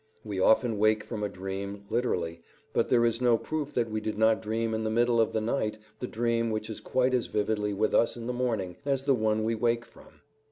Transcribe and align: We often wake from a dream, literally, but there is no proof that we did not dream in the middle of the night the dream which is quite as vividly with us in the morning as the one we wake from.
We 0.23 0.39
often 0.39 0.79
wake 0.79 1.03
from 1.03 1.21
a 1.21 1.29
dream, 1.29 1.83
literally, 1.91 2.41
but 2.73 2.89
there 2.89 3.05
is 3.05 3.21
no 3.21 3.37
proof 3.37 3.71
that 3.75 3.91
we 3.91 4.01
did 4.01 4.17
not 4.17 4.41
dream 4.41 4.73
in 4.73 4.83
the 4.83 4.89
middle 4.89 5.21
of 5.21 5.31
the 5.31 5.39
night 5.41 5.77
the 5.99 6.07
dream 6.07 6.49
which 6.49 6.71
is 6.71 6.79
quite 6.79 7.13
as 7.13 7.27
vividly 7.27 7.71
with 7.71 7.93
us 7.93 8.17
in 8.17 8.25
the 8.25 8.33
morning 8.33 8.77
as 8.83 9.05
the 9.05 9.13
one 9.13 9.43
we 9.43 9.53
wake 9.53 9.85
from. 9.85 10.21